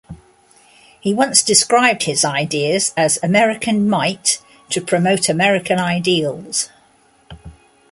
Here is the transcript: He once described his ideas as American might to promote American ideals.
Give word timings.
He 0.99 1.13
once 1.13 1.43
described 1.43 2.01
his 2.05 2.25
ideas 2.25 2.91
as 2.97 3.19
American 3.21 3.87
might 3.87 4.41
to 4.71 4.81
promote 4.81 5.29
American 5.29 5.77
ideals. 5.79 6.69